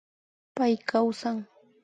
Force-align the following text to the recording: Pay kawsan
Pay 0.55 0.73
kawsan 0.89 1.37